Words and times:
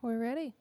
We're 0.00 0.18
ready. 0.18 0.54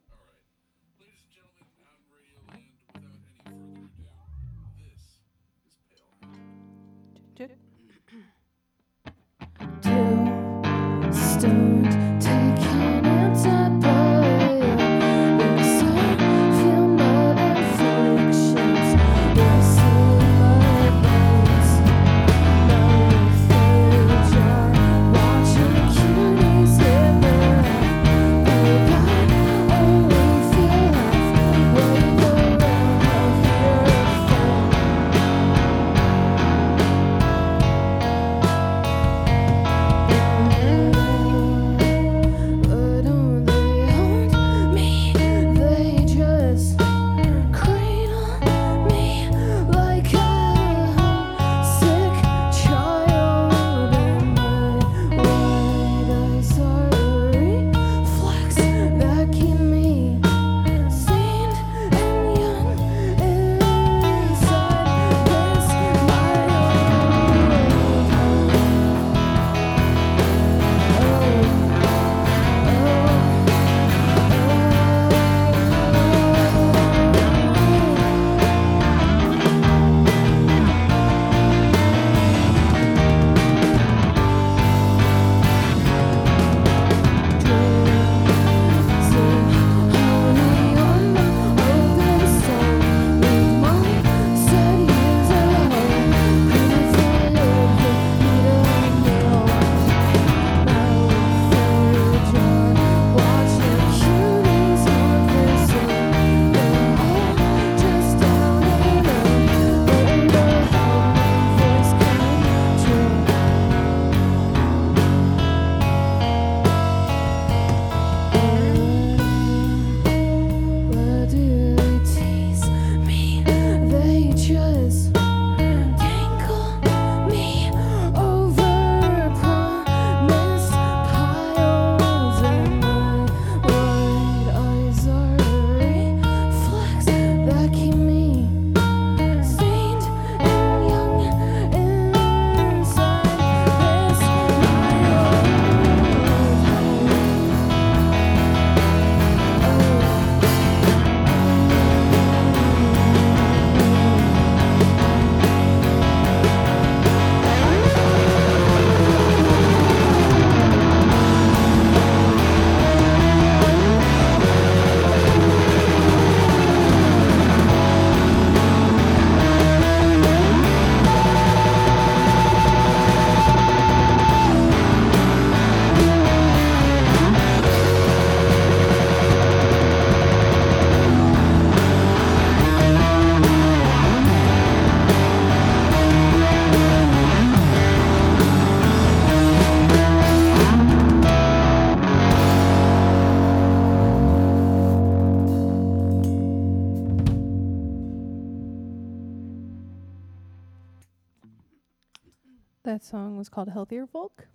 That 202.87 203.03
song 203.03 203.35
was 203.35 203.49
called 203.49 203.67
Healthier 203.67 204.07
Folk. 204.07 204.47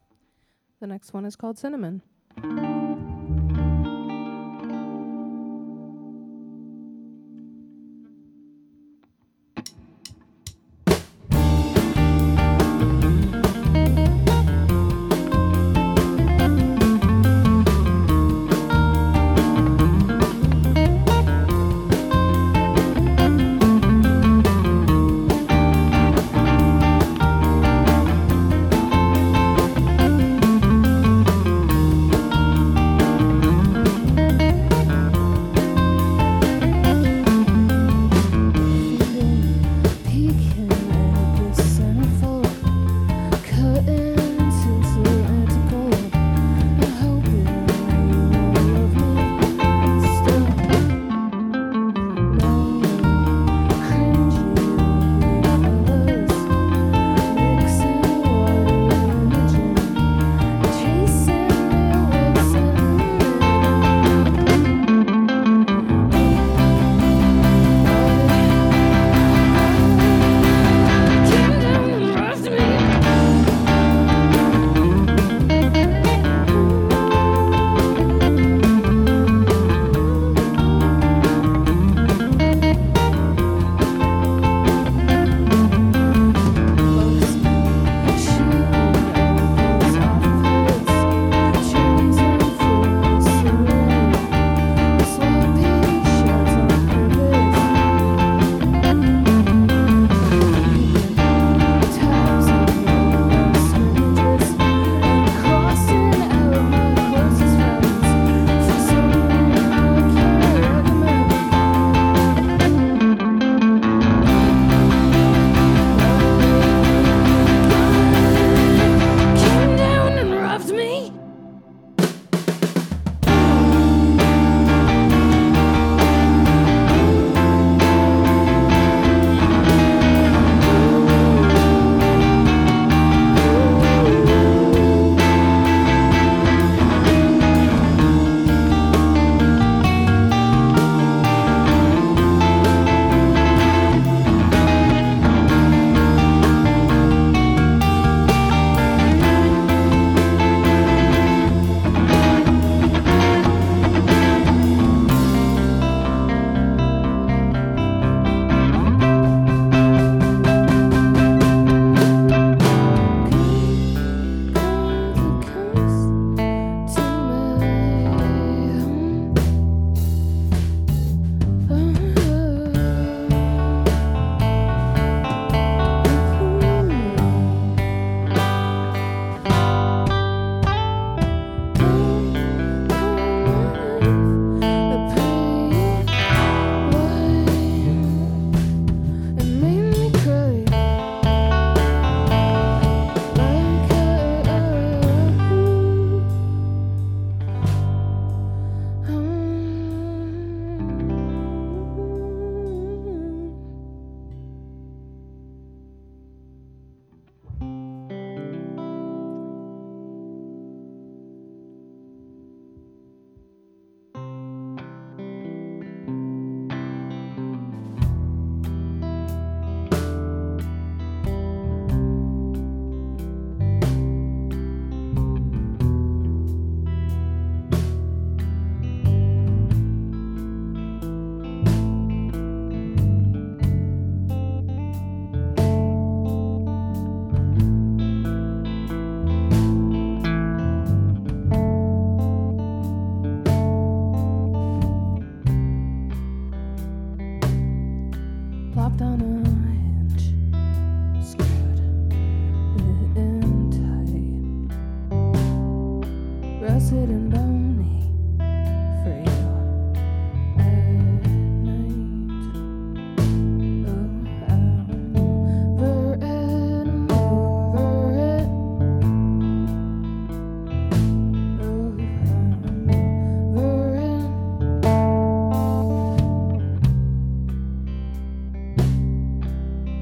The 0.80 0.86
next 0.86 1.12
one 1.12 1.26
is 1.26 1.36
called 1.36 1.58
Cinnamon. 1.58 2.00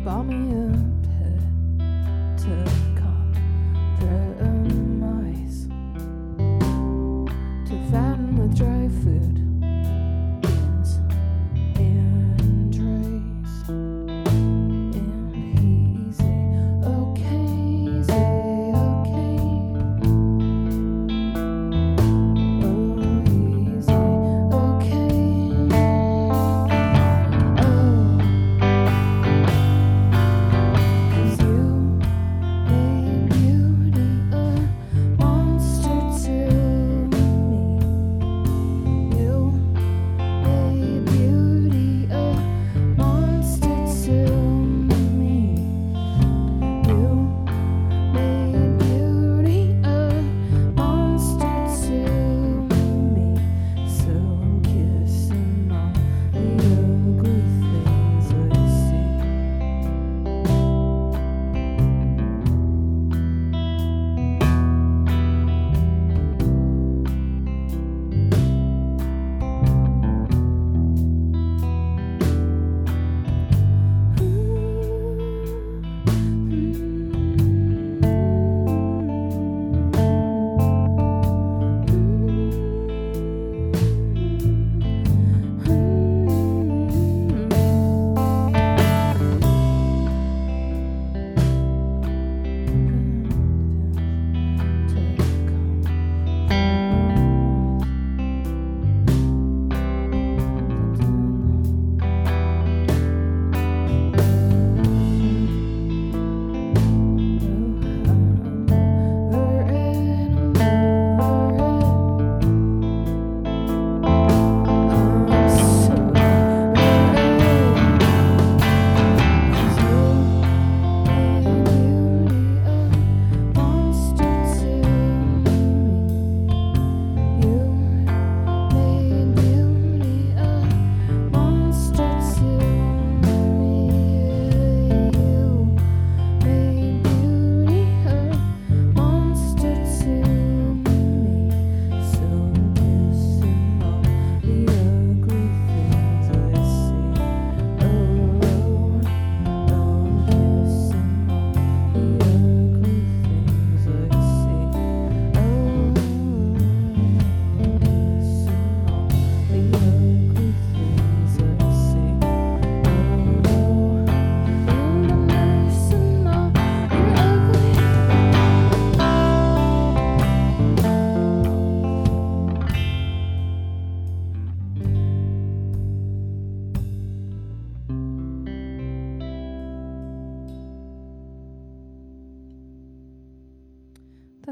Bought 0.05 0.25
me 0.25 0.37
a 0.55 1.00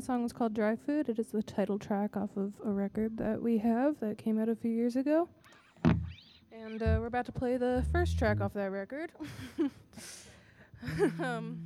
song 0.09 0.25
is 0.25 0.33
called 0.33 0.55
Dry 0.55 0.75
Food. 0.75 1.11
It 1.11 1.19
is 1.19 1.27
the 1.27 1.43
title 1.43 1.79
track 1.79 2.17
off 2.17 2.31
of 2.35 2.55
a 2.65 2.71
record 2.71 3.19
that 3.19 3.43
we 3.43 3.59
have 3.59 4.01
that 4.01 4.17
came 4.17 4.41
out 4.41 4.49
a 4.49 4.57
few 4.57 4.71
years 4.71 4.97
ago. 4.97 5.29
And 6.51 6.83
uh, 6.83 6.97
we're 6.99 7.09
about 7.09 7.27
to 7.27 7.33
play 7.33 7.59
the 7.59 7.85
first 7.93 8.19
track 8.19 8.41
off 8.41 8.55
that 8.55 8.71
record. 8.73 9.13
um, 11.23 11.59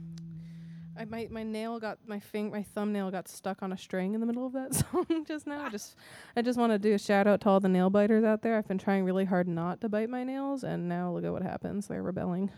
I 0.99 1.05
my 1.05 1.29
my 1.31 1.45
nail 1.45 1.79
got 1.79 1.99
my 2.05 2.19
fing 2.19 2.51
my 2.51 2.65
thumbnail 2.65 3.13
got 3.13 3.29
stuck 3.29 3.63
on 3.63 3.73
a 3.73 3.79
string 3.79 4.13
in 4.13 4.21
the 4.21 4.27
middle 4.27 4.45
of 4.45 4.55
that 4.55 4.75
song 4.91 5.25
just 5.25 5.47
now. 5.47 5.67
I 5.67 5.69
just 5.69 5.95
I 6.35 6.43
just 6.43 6.59
want 6.59 6.73
to 6.73 6.81
do 6.81 6.95
a 6.95 6.99
shout 6.99 7.29
out 7.29 7.43
to 7.43 7.49
all 7.49 7.61
the 7.61 7.69
nail 7.69 7.91
biters 7.91 8.25
out 8.25 8.43
there. 8.43 8.59
I've 8.59 8.67
been 8.67 8.77
trying 8.77 9.05
really 9.05 9.25
hard 9.25 9.47
not 9.47 9.81
to 9.83 9.89
bite 9.89 10.11
my 10.11 10.25
nails, 10.25 10.65
and 10.65 10.89
now 10.89 11.13
look 11.13 11.25
at 11.25 11.31
what 11.31 11.43
happens. 11.43 11.87
They're 11.87 12.03
rebelling. 12.03 12.51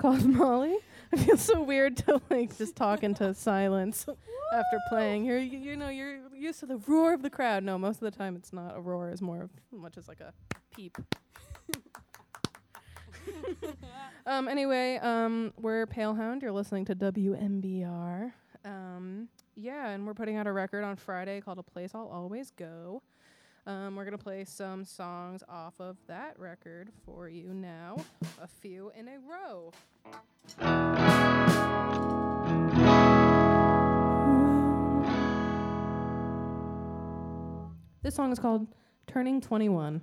Called 0.00 0.24
Molly. 0.26 0.76
I 1.12 1.16
feel 1.16 1.36
so 1.36 1.62
weird 1.62 1.96
to 1.98 2.20
like 2.30 2.56
just 2.56 2.76
talk 2.76 3.02
into 3.02 3.34
silence 3.34 4.06
after 4.52 4.78
playing. 4.88 5.24
You're 5.24 5.38
you, 5.38 5.58
you 5.58 5.76
know 5.76 5.88
you're 5.88 6.18
used 6.34 6.60
to 6.60 6.66
the 6.66 6.78
roar 6.78 7.12
of 7.12 7.22
the 7.22 7.30
crowd. 7.30 7.64
No, 7.64 7.78
most 7.78 7.96
of 7.96 8.10
the 8.10 8.16
time 8.16 8.36
it's 8.36 8.52
not 8.52 8.76
a 8.76 8.80
roar. 8.80 9.10
It's 9.10 9.20
more 9.20 9.42
of 9.42 9.50
much 9.72 9.98
as 9.98 10.08
like 10.08 10.20
a 10.20 10.32
peep. 10.74 10.96
um. 14.26 14.48
Anyway, 14.48 14.98
um, 15.02 15.52
we're 15.60 15.86
Palehound. 15.86 16.42
You're 16.42 16.52
listening 16.52 16.84
to 16.86 16.94
WMBR. 16.94 18.32
Um. 18.64 19.28
Yeah, 19.56 19.90
and 19.90 20.06
we're 20.06 20.14
putting 20.14 20.36
out 20.36 20.46
a 20.46 20.52
record 20.52 20.84
on 20.84 20.96
Friday 20.96 21.40
called 21.40 21.58
"A 21.58 21.62
Place 21.62 21.90
I'll 21.94 22.08
Always 22.08 22.50
Go." 22.52 23.02
Um, 23.66 23.94
we're 23.94 24.04
gonna 24.04 24.18
play 24.18 24.44
some 24.44 24.84
songs 24.84 25.42
off 25.48 25.74
of 25.80 25.96
that 26.06 26.38
record 26.38 26.90
for 27.04 27.28
you 27.28 27.52
now, 27.52 27.96
a 28.40 28.46
few 28.46 28.90
in 28.96 29.08
a 29.08 29.18
row. 29.18 29.72
This 38.02 38.14
song 38.14 38.32
is 38.32 38.38
called 38.38 38.66
Turning 39.06 39.40
21. 39.42 40.00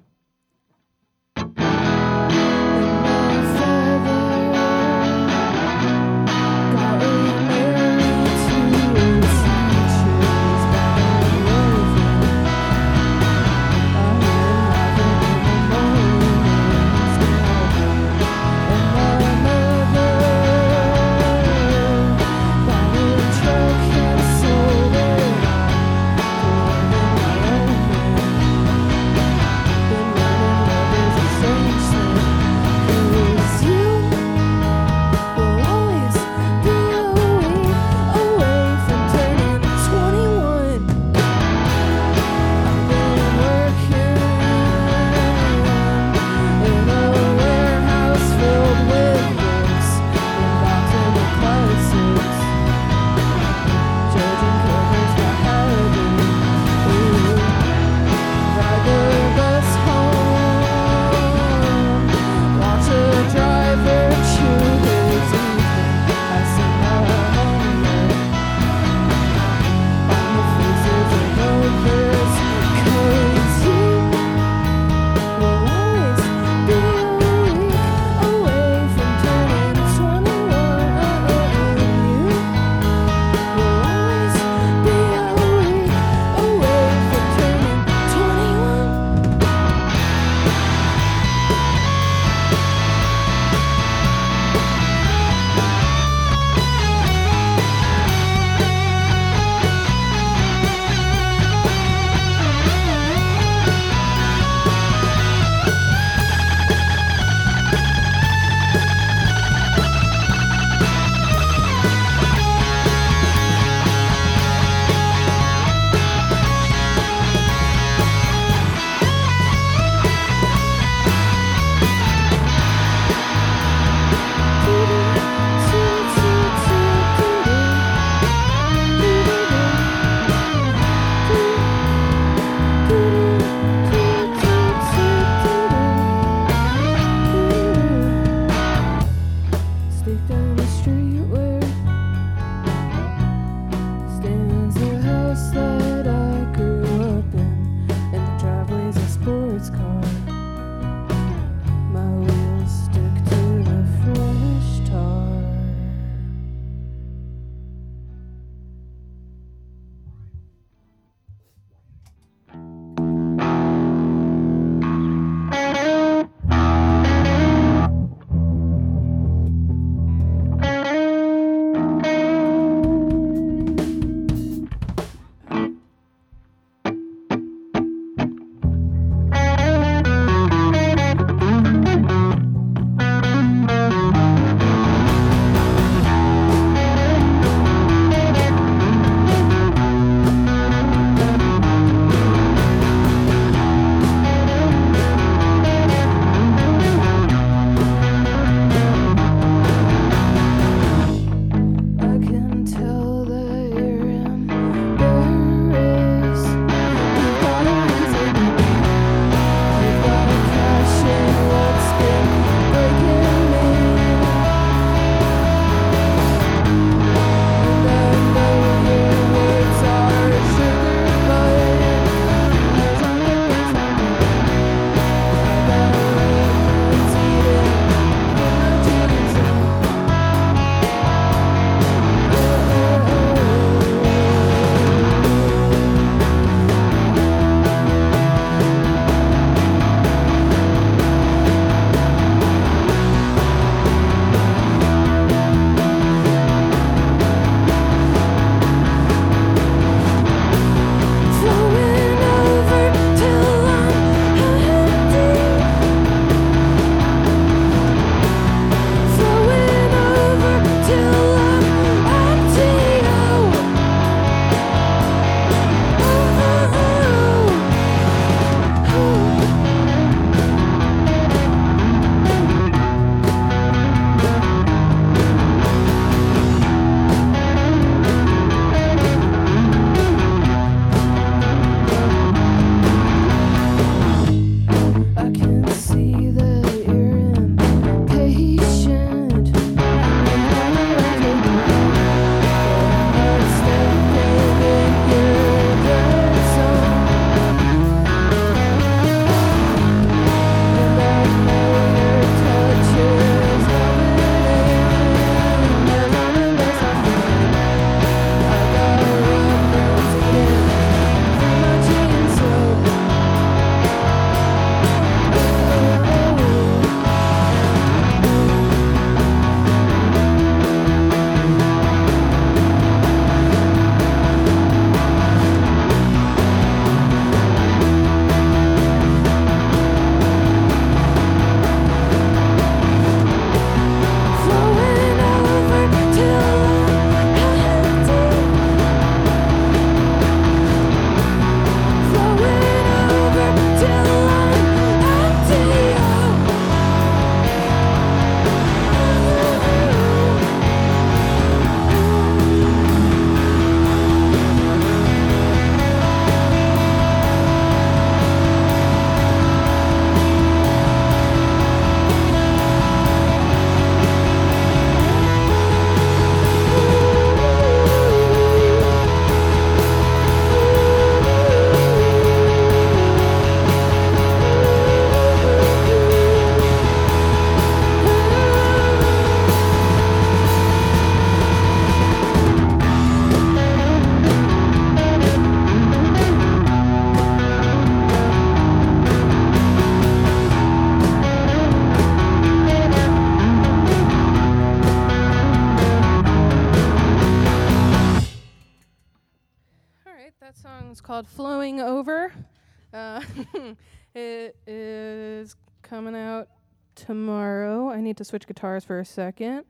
Switch 408.28 408.46
guitars 408.48 408.84
for 408.84 409.00
a 409.00 409.06
second. 409.06 409.64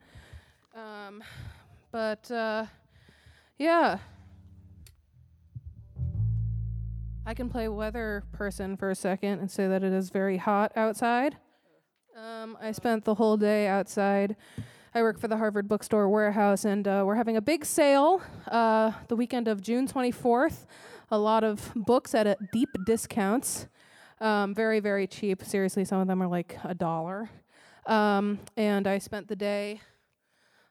Um, 0.74 1.22
but 1.90 2.30
uh, 2.30 2.66
yeah. 3.58 3.98
I 7.26 7.34
can 7.34 7.50
play 7.50 7.68
weather 7.68 8.24
person 8.32 8.76
for 8.76 8.90
a 8.90 8.94
second 8.94 9.40
and 9.40 9.50
say 9.50 9.68
that 9.68 9.82
it 9.82 9.92
is 9.92 10.10
very 10.10 10.38
hot 10.38 10.72
outside. 10.76 11.36
Um, 12.16 12.56
I 12.60 12.72
spent 12.72 13.04
the 13.04 13.14
whole 13.14 13.36
day 13.36 13.66
outside. 13.66 14.34
I 14.94 15.02
work 15.02 15.20
for 15.20 15.28
the 15.28 15.36
Harvard 15.36 15.68
Bookstore 15.68 16.08
Warehouse, 16.08 16.64
and 16.64 16.88
uh, 16.88 17.04
we're 17.06 17.14
having 17.14 17.36
a 17.36 17.42
big 17.42 17.64
sale 17.64 18.22
uh, 18.50 18.92
the 19.08 19.14
weekend 19.14 19.46
of 19.46 19.60
June 19.60 19.86
24th. 19.86 20.66
A 21.10 21.18
lot 21.18 21.44
of 21.44 21.70
books 21.76 22.14
at 22.14 22.26
a 22.26 22.36
deep 22.52 22.70
discounts. 22.86 23.68
Um, 24.20 24.54
very, 24.54 24.80
very 24.80 25.06
cheap. 25.06 25.44
Seriously, 25.44 25.84
some 25.84 26.00
of 26.00 26.08
them 26.08 26.22
are 26.22 26.26
like 26.26 26.58
a 26.64 26.74
dollar. 26.74 27.30
Um, 27.88 28.38
and 28.54 28.86
I 28.86 28.98
spent 28.98 29.28
the 29.28 29.36
day 29.36 29.80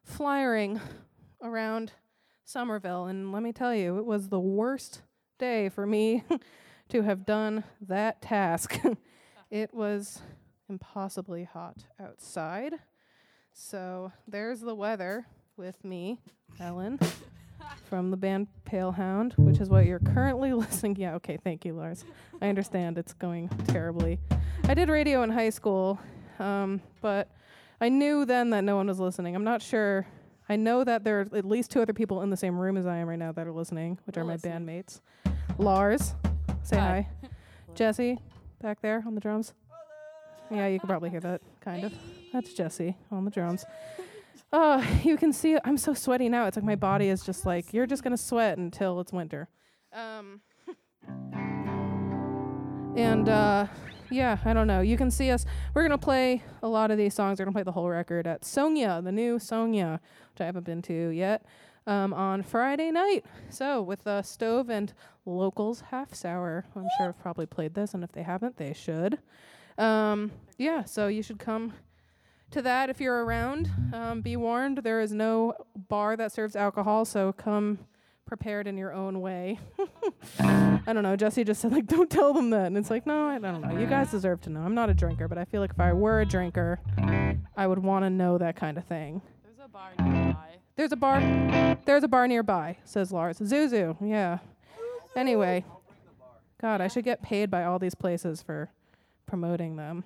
flyering 0.03 0.79
around 1.41 1.91
Somerville, 2.45 3.05
and 3.05 3.31
let 3.31 3.41
me 3.41 3.51
tell 3.51 3.73
you, 3.73 3.97
it 3.97 4.05
was 4.05 4.29
the 4.29 4.39
worst 4.39 5.01
day 5.39 5.67
for 5.67 5.87
me 5.87 6.23
to 6.89 7.01
have 7.01 7.25
done 7.25 7.63
that 7.81 8.21
task. 8.21 8.79
it 9.51 9.73
was 9.73 10.21
impossibly 10.69 11.43
hot 11.43 11.85
outside. 11.99 12.75
So 13.51 14.11
there's 14.27 14.61
the 14.61 14.75
weather 14.75 15.25
with 15.57 15.83
me, 15.83 16.19
Ellen, 16.59 16.99
from 17.89 18.11
the 18.11 18.17
band 18.17 18.45
Palehound, 18.63 19.33
which 19.39 19.59
is 19.59 19.69
what 19.69 19.87
you're 19.87 19.97
currently 19.97 20.53
listening. 20.53 20.97
Yeah, 20.97 21.15
okay, 21.15 21.39
thank 21.43 21.65
you, 21.65 21.73
Lars. 21.73 22.05
I 22.43 22.49
understand 22.49 22.99
it's 22.99 23.13
going 23.13 23.49
terribly. 23.67 24.19
I 24.65 24.75
did 24.75 24.89
radio 24.89 25.23
in 25.23 25.31
high 25.31 25.49
school, 25.49 25.99
um, 26.39 26.81
but 27.01 27.29
I 27.81 27.89
knew 27.89 28.25
then 28.25 28.49
that 28.51 28.63
no 28.63 28.75
one 28.75 28.87
was 28.87 28.99
listening. 28.99 29.35
I'm 29.35 29.43
not 29.43 29.61
sure. 29.61 30.07
I 30.49 30.55
know 30.55 30.83
that 30.83 31.03
there 31.03 31.19
are 31.21 31.27
at 31.37 31.45
least 31.45 31.71
two 31.71 31.81
other 31.81 31.93
people 31.93 32.21
in 32.21 32.29
the 32.29 32.37
same 32.37 32.57
room 32.57 32.77
as 32.77 32.85
I 32.87 32.97
am 32.97 33.07
right 33.07 33.19
now 33.19 33.31
that 33.33 33.45
are 33.47 33.51
listening, 33.51 33.99
which 34.05 34.15
We're 34.15 34.21
are 34.23 34.25
my 34.25 34.33
listening. 34.33 34.65
bandmates. 34.65 35.01
Lars, 35.57 36.13
say 36.63 36.77
Hi. 36.77 37.07
hi. 37.21 37.29
Jesse, 37.75 38.17
back 38.61 38.81
there 38.81 39.03
on 39.05 39.13
the 39.15 39.21
drums. 39.21 39.53
Yeah, 40.49 40.67
you 40.67 40.79
can 40.79 40.87
probably 40.87 41.09
hear 41.09 41.19
that, 41.19 41.41
kind 41.61 41.83
of. 41.83 41.93
That's 42.31 42.53
Jesse 42.53 42.95
on 43.11 43.25
the 43.25 43.31
drums. 43.31 43.65
Oh, 44.53 44.81
you 45.03 45.17
can 45.17 45.33
see. 45.33 45.57
I'm 45.65 45.77
so 45.77 45.93
sweaty 45.93 46.29
now. 46.29 46.45
It's 46.47 46.55
like 46.55 46.63
my 46.63 46.75
body 46.77 47.09
is 47.09 47.25
just 47.25 47.45
like 47.45 47.73
you're 47.73 47.85
just 47.85 48.01
gonna 48.01 48.15
sweat 48.17 48.57
until 48.57 49.01
it's 49.01 49.11
winter. 49.11 49.49
Um, 49.91 50.39
and 52.95 53.27
uh, 53.29 53.67
yeah, 54.09 54.37
I 54.45 54.53
don't 54.53 54.67
know. 54.67 54.81
You 54.81 54.97
can 54.97 55.11
see 55.11 55.31
us. 55.31 55.45
We're 55.73 55.83
gonna 55.83 55.97
play 55.97 56.43
a 56.61 56.67
lot 56.67 56.91
of 56.91 56.97
these 56.97 57.13
songs. 57.13 57.39
We're 57.39 57.45
gonna 57.45 57.53
play 57.55 57.63
the 57.63 57.71
whole 57.71 57.89
record 57.89 58.27
at 58.27 58.45
Sonia, 58.45 59.01
the 59.03 59.11
new 59.11 59.39
Sonia, 59.39 59.99
which 60.33 60.41
I 60.41 60.45
haven't 60.45 60.65
been 60.65 60.81
to 60.83 61.09
yet, 61.09 61.45
um, 61.85 62.13
on 62.13 62.43
Friday 62.43 62.91
night. 62.91 63.25
So 63.49 63.81
with 63.81 64.05
uh, 64.07 64.21
Stove 64.21 64.69
and 64.69 64.93
Locals 65.27 65.81
Half 65.91 66.13
Sour. 66.13 66.65
I'm 66.75 66.87
sure 66.97 67.09
I've 67.09 67.19
probably 67.19 67.45
played 67.45 67.73
this, 67.73 67.93
and 67.93 68.03
if 68.03 68.11
they 68.13 68.23
haven't, 68.23 68.57
they 68.57 68.73
should. 68.73 69.19
Um, 69.77 70.31
yeah, 70.57 70.85
so 70.85 71.07
you 71.07 71.21
should 71.21 71.37
come 71.37 71.73
to 72.51 72.61
that 72.61 72.89
if 72.89 73.01
you're 73.01 73.25
around. 73.25 73.69
Um, 73.93 74.21
be 74.21 74.37
warned, 74.37 74.79
there 74.79 75.01
is 75.01 75.11
no 75.11 75.53
bar 75.75 76.15
that 76.15 76.31
serves 76.31 76.55
alcohol, 76.55 77.05
so 77.05 77.33
come 77.33 77.79
prepared 78.27 78.67
in 78.67 78.77
your 78.77 78.93
own 78.93 79.21
way. 79.21 79.59
I 80.39 80.93
don't 80.93 81.03
know. 81.03 81.15
Jesse 81.15 81.43
just 81.43 81.61
said 81.61 81.71
like, 81.71 81.87
don't 81.87 82.09
tell 82.09 82.33
them 82.33 82.51
that, 82.51 82.67
and 82.67 82.77
it's 82.77 82.89
like, 82.89 83.07
no, 83.07 83.27
I 83.27 83.39
don't 83.39 83.61
know. 83.61 83.79
You 83.79 83.87
guys 83.87 84.11
deserve 84.11 84.41
to 84.41 84.49
know. 84.49 84.61
I'm 84.61 84.75
not 84.75 84.89
a 84.89 84.93
drinker, 84.93 85.27
but 85.27 85.37
I 85.37 85.45
feel 85.45 85.61
like 85.61 85.71
if 85.71 85.79
I 85.79 85.93
were 85.93 86.21
a 86.21 86.25
drinker, 86.25 86.79
I 87.55 87.65
would 87.65 87.79
want 87.79 88.05
to 88.05 88.09
know 88.09 88.37
that 88.37 88.55
kind 88.55 88.77
of 88.77 88.85
thing. 88.85 89.21
There's 89.43 89.59
a 89.63 89.67
bar 89.67 89.91
nearby. 89.97 90.49
There's 90.75 90.91
a 90.91 90.95
bar. 90.95 91.77
There's 91.85 92.03
a 92.03 92.07
bar 92.07 92.27
nearby, 92.27 92.77
says 92.83 93.11
Lars. 93.11 93.39
Zuzu, 93.39 93.97
yeah. 94.01 94.39
Anyway, 95.15 95.65
God, 96.61 96.81
I 96.81 96.87
should 96.87 97.03
get 97.03 97.23
paid 97.23 97.49
by 97.49 97.63
all 97.63 97.79
these 97.79 97.95
places 97.95 98.43
for 98.43 98.69
promoting 99.25 99.75
them. 99.75 100.03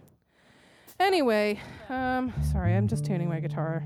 Anyway, 0.99 1.59
um, 1.89 2.31
sorry, 2.51 2.75
I'm 2.75 2.87
just 2.87 3.03
tuning 3.03 3.27
my 3.27 3.39
guitar. 3.39 3.85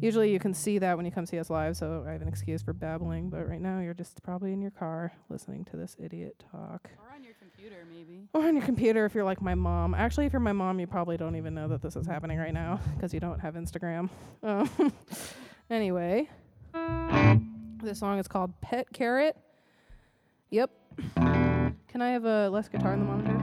Usually 0.00 0.30
you 0.30 0.38
can 0.38 0.52
see 0.52 0.78
that 0.78 0.96
when 0.96 1.06
you 1.06 1.12
come 1.12 1.24
see 1.26 1.38
us 1.38 1.50
live, 1.50 1.76
so 1.76 2.04
I 2.06 2.12
have 2.12 2.22
an 2.22 2.28
excuse 2.28 2.62
for 2.62 2.72
babbling. 2.72 3.30
But 3.30 3.48
right 3.48 3.60
now 3.60 3.80
you're 3.80 3.94
just 3.94 4.22
probably 4.22 4.52
in 4.52 4.60
your 4.60 4.70
car 4.70 5.12
listening 5.28 5.64
to 5.66 5.76
this 5.76 5.96
idiot 5.98 6.44
talk. 6.52 6.90
Or 6.98 7.14
on 7.14 7.22
your 7.22 7.34
computer, 7.34 7.86
maybe. 7.90 8.28
Or 8.34 8.46
on 8.46 8.54
your 8.54 8.64
computer 8.64 9.04
if 9.06 9.14
you're 9.14 9.24
like 9.24 9.40
my 9.40 9.54
mom. 9.54 9.94
Actually, 9.94 10.26
if 10.26 10.32
you're 10.32 10.40
my 10.40 10.52
mom, 10.52 10.78
you 10.78 10.86
probably 10.86 11.16
don't 11.16 11.36
even 11.36 11.54
know 11.54 11.68
that 11.68 11.80
this 11.82 11.96
is 11.96 12.06
happening 12.06 12.38
right 12.38 12.54
now 12.54 12.80
because 12.96 13.14
you 13.14 13.20
don't 13.20 13.40
have 13.40 13.54
Instagram. 13.54 14.10
Um, 14.42 14.92
anyway, 15.70 16.28
this 17.82 17.98
song 17.98 18.18
is 18.18 18.28
called 18.28 18.60
Pet 18.60 18.86
Carrot. 18.92 19.36
Yep. 20.50 20.70
Can 21.16 22.02
I 22.02 22.10
have 22.10 22.24
a 22.24 22.50
less 22.50 22.68
guitar 22.68 22.92
in 22.92 23.00
the 23.00 23.06
monitor? 23.06 23.33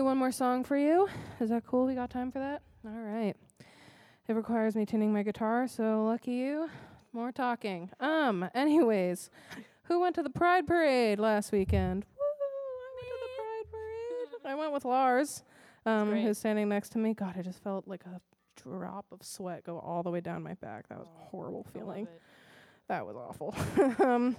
Do 0.00 0.04
one 0.06 0.16
more 0.16 0.32
song 0.32 0.64
for 0.64 0.78
you. 0.78 1.10
Is 1.40 1.50
that 1.50 1.66
cool? 1.66 1.84
We 1.84 1.94
got 1.94 2.08
time 2.08 2.32
for 2.32 2.38
that? 2.38 2.62
All 2.86 3.02
right. 3.02 3.34
It 4.28 4.32
requires 4.32 4.74
me 4.74 4.86
tuning 4.86 5.12
my 5.12 5.22
guitar, 5.22 5.68
so 5.68 6.06
lucky 6.06 6.30
you. 6.30 6.70
More 7.12 7.32
talking. 7.32 7.90
Um. 8.00 8.48
Anyways, 8.54 9.28
who 9.82 10.00
went 10.00 10.14
to 10.14 10.22
the 10.22 10.30
Pride 10.30 10.66
Parade 10.66 11.18
last 11.18 11.52
weekend? 11.52 12.06
Woo! 12.16 12.22
I 12.22 12.96
went 12.96 13.08
to 13.10 13.18
the 13.20 13.42
Pride 13.42 13.70
Parade. 13.70 14.52
I 14.52 14.54
went 14.54 14.72
with 14.72 14.86
Lars, 14.86 15.42
um, 15.84 16.16
who's 16.16 16.38
standing 16.38 16.70
next 16.70 16.92
to 16.92 16.98
me. 16.98 17.12
God, 17.12 17.34
I 17.38 17.42
just 17.42 17.62
felt 17.62 17.86
like 17.86 18.04
a 18.06 18.22
drop 18.56 19.04
of 19.12 19.22
sweat 19.22 19.64
go 19.64 19.78
all 19.80 20.02
the 20.02 20.10
way 20.10 20.22
down 20.22 20.42
my 20.42 20.54
back. 20.54 20.88
That 20.88 20.98
was 20.98 21.08
a 21.08 21.24
horrible 21.28 21.66
feeling. 21.74 22.08
That 22.88 23.04
was 23.04 23.16
awful. 23.16 23.54
um, 24.02 24.34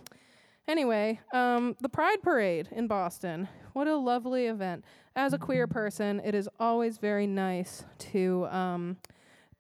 anyway, 0.67 1.19
um, 1.33 1.75
the 1.81 1.89
Pride 1.89 2.21
Parade 2.21 2.69
in 2.71 2.87
Boston. 2.87 3.47
What 3.73 3.87
a 3.87 3.95
lovely 3.95 4.47
event. 4.47 4.83
As 5.15 5.33
a 5.33 5.37
queer 5.37 5.67
person, 5.67 6.21
it 6.23 6.35
is 6.35 6.49
always 6.59 6.97
very 6.97 7.27
nice 7.27 7.83
to 8.11 8.47
um, 8.47 8.97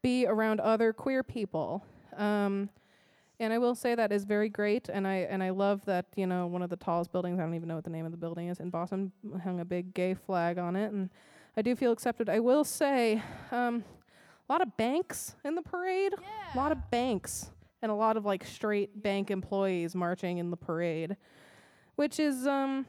be 0.01 0.25
around 0.25 0.59
other 0.59 0.93
queer 0.93 1.23
people. 1.23 1.85
Um, 2.17 2.69
and 3.39 3.51
I 3.51 3.57
will 3.57 3.75
say 3.75 3.95
that 3.95 4.11
is 4.11 4.23
very 4.23 4.49
great, 4.49 4.87
and 4.87 5.07
I 5.07 5.27
and 5.29 5.41
I 5.41 5.49
love 5.49 5.83
that 5.85 6.05
you 6.15 6.27
know 6.27 6.45
one 6.45 6.61
of 6.61 6.69
the 6.69 6.75
tallest 6.75 7.11
buildings. 7.11 7.39
I 7.39 7.43
don't 7.43 7.55
even 7.55 7.67
know 7.67 7.75
what 7.75 7.83
the 7.83 7.89
name 7.89 8.05
of 8.05 8.11
the 8.11 8.17
building 8.17 8.49
is 8.49 8.59
in 8.59 8.69
Boston 8.69 9.11
hung 9.43 9.59
a 9.59 9.65
big 9.65 9.95
gay 9.95 10.13
flag 10.13 10.59
on 10.59 10.75
it, 10.75 10.91
and 10.91 11.09
I 11.57 11.63
do 11.63 11.75
feel 11.75 11.91
accepted. 11.91 12.29
I 12.29 12.39
will 12.39 12.63
say, 12.63 13.23
um, 13.51 13.83
a 14.47 14.51
lot 14.51 14.61
of 14.61 14.77
banks 14.77 15.35
in 15.43 15.55
the 15.55 15.61
parade. 15.61 16.13
A 16.53 16.57
lot 16.57 16.71
of 16.71 16.91
banks 16.91 17.49
and 17.81 17.91
a 17.91 17.95
lot 17.95 18.17
of 18.17 18.25
like 18.25 18.45
straight 18.45 19.01
bank 19.01 19.31
employees 19.31 19.95
marching 19.95 20.37
in 20.37 20.51
the 20.51 20.57
parade, 20.57 21.17
which 21.95 22.19
is 22.19 22.47
um 22.47 22.85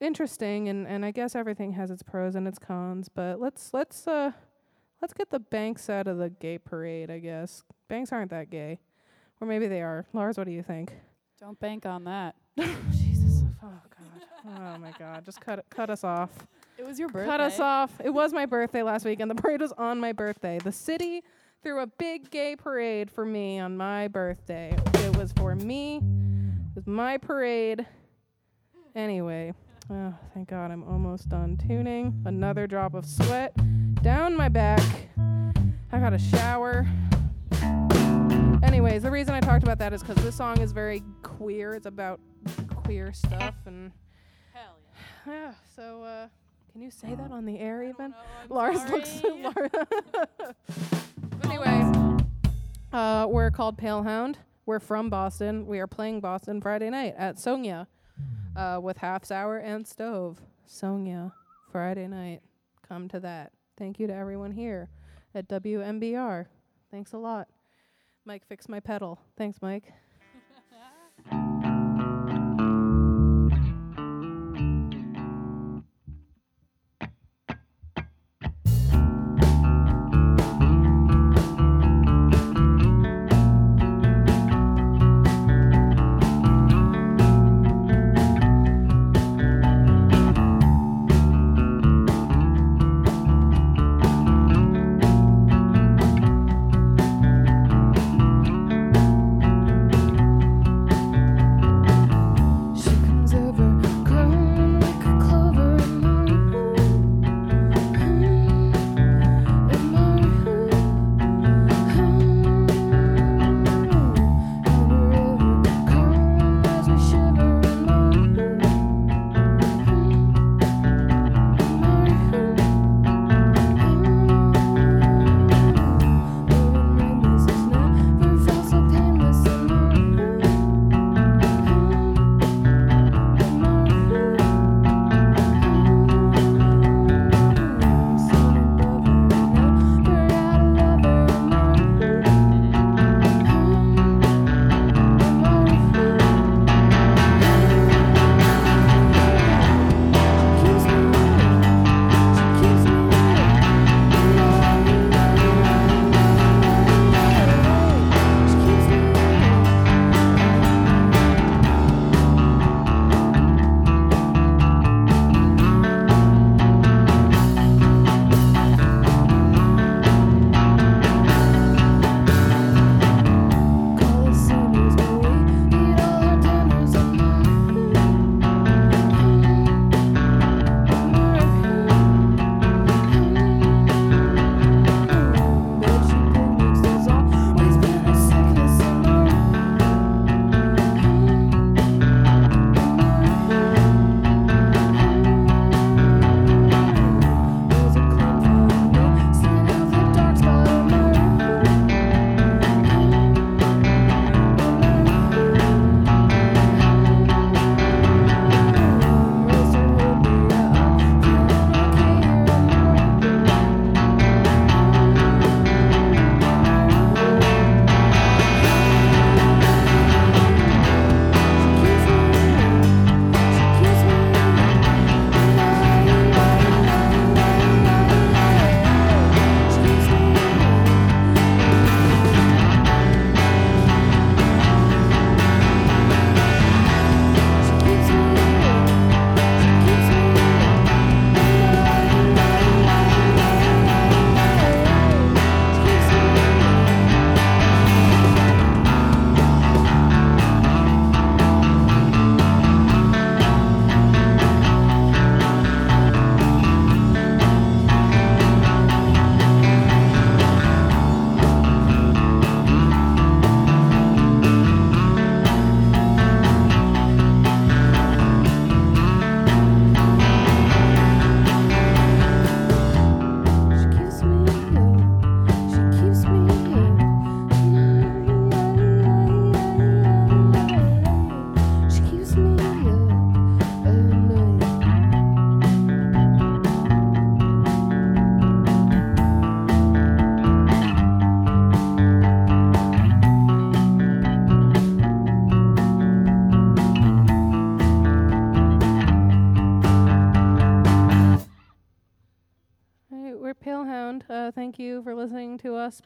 interesting 0.00 0.68
and 0.68 0.86
and 0.86 1.04
I 1.04 1.10
guess 1.10 1.34
everything 1.34 1.72
has 1.72 1.90
its 1.90 2.02
pros 2.02 2.34
and 2.34 2.46
its 2.46 2.58
cons, 2.58 3.08
but 3.08 3.40
let's 3.40 3.72
let's 3.72 4.06
uh 4.06 4.32
let's 5.02 5.14
get 5.14 5.30
the 5.30 5.40
banks 5.40 5.90
out 5.90 6.06
of 6.06 6.18
the 6.18 6.30
gay 6.30 6.58
parade, 6.58 7.10
I 7.10 7.18
guess. 7.18 7.62
Banks 7.88 8.12
aren't 8.12 8.30
that 8.30 8.50
gay. 8.50 8.78
Or 9.40 9.46
maybe 9.46 9.66
they 9.66 9.82
are. 9.82 10.06
Lars, 10.12 10.38
what 10.38 10.46
do 10.46 10.52
you 10.52 10.62
think? 10.62 10.92
Don't 11.38 11.58
bank 11.60 11.84
on 11.84 12.04
that. 12.04 12.34
Jesus. 12.90 13.42
Oh 13.62 13.68
god. 13.68 14.58
Oh 14.58 14.78
my 14.78 14.92
god. 14.98 15.24
Just 15.24 15.40
cut 15.40 15.58
it, 15.58 15.66
cut 15.70 15.90
us 15.90 16.04
off. 16.04 16.30
It 16.78 16.86
was 16.86 16.98
your 16.98 17.08
birthday. 17.08 17.30
Cut 17.30 17.40
us 17.40 17.60
off. 17.60 17.92
It 18.02 18.10
was 18.10 18.32
my 18.32 18.46
birthday 18.46 18.82
last 18.82 19.04
week, 19.04 19.20
and 19.20 19.30
the 19.30 19.34
parade 19.34 19.60
was 19.60 19.72
on 19.72 19.98
my 19.98 20.12
birthday. 20.12 20.58
The 20.58 20.72
city 20.72 21.22
threw 21.62 21.80
a 21.80 21.86
big 21.86 22.30
gay 22.30 22.56
parade 22.56 23.10
for 23.10 23.24
me 23.24 23.58
on 23.58 23.76
my 23.76 24.08
birthday. 24.08 24.76
It 24.94 25.16
was 25.16 25.32
for 25.32 25.54
me. 25.54 25.96
It 25.96 26.74
was 26.74 26.86
my 26.86 27.18
parade. 27.18 27.86
Anyway, 28.94 29.52
oh, 29.90 30.14
thank 30.34 30.48
God 30.48 30.70
I'm 30.70 30.84
almost 30.84 31.28
done 31.28 31.56
tuning. 31.56 32.22
Another 32.24 32.66
drop 32.66 32.94
of 32.94 33.04
sweat 33.04 33.54
down 34.02 34.36
my 34.36 34.48
back. 34.48 34.82
I 35.92 35.98
got 35.98 36.12
a 36.12 36.18
shower. 36.18 36.86
Anyways, 38.62 39.02
the 39.02 39.10
reason 39.10 39.34
I 39.34 39.40
talked 39.40 39.62
about 39.62 39.78
that 39.78 39.92
is 39.92 40.02
because 40.02 40.22
this 40.22 40.34
song 40.34 40.60
is 40.60 40.72
very 40.72 41.02
queer. 41.22 41.74
It's 41.74 41.86
about 41.86 42.20
queer 42.74 43.12
stuff 43.12 43.54
and 43.66 43.92
Hell 44.52 44.78
yeah. 45.26 45.32
yeah. 45.32 45.52
So, 45.74 46.02
uh, 46.02 46.28
can 46.72 46.82
you 46.82 46.90
say 46.90 47.14
that 47.14 47.30
on 47.30 47.44
the 47.46 47.58
air 47.58 47.82
even? 47.82 47.96
don't 47.96 48.10
know, 48.10 48.16
I'm 48.42 48.48
Lars 48.48 48.78
sorry. 48.78 48.92
looks. 49.44 49.70
Lars. 50.70 50.92
anyway, 51.56 52.16
uh, 52.92 53.26
we're 53.28 53.50
called 53.50 53.78
Palehound. 53.78 54.36
We're 54.66 54.80
from 54.80 55.08
Boston. 55.08 55.66
We 55.66 55.78
are 55.78 55.86
playing 55.86 56.20
Boston 56.20 56.60
Friday 56.60 56.90
night 56.90 57.14
at 57.16 57.38
Sonia 57.38 57.86
uh, 58.56 58.80
with 58.82 58.98
Half 58.98 59.24
Sour 59.24 59.58
and 59.58 59.86
Stove. 59.86 60.40
Sonia, 60.66 61.32
Friday 61.70 62.08
night. 62.08 62.40
Come 62.86 63.08
to 63.08 63.20
that. 63.20 63.52
Thank 63.78 63.98
you 63.98 64.06
to 64.06 64.14
everyone 64.14 64.52
here 64.52 64.88
at 65.34 65.48
WMBR. 65.48 66.46
Thanks 66.90 67.12
a 67.12 67.18
lot. 67.18 67.48
Mike 68.24 68.46
fixed 68.46 68.68
my 68.68 68.80
pedal. 68.80 69.20
Thanks, 69.36 69.58
Mike. 69.62 69.92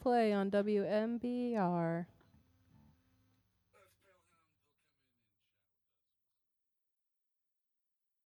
Play 0.00 0.32
on 0.32 0.50
WMBR. 0.50 2.06